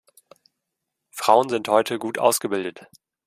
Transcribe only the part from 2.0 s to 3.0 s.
ausgebildet.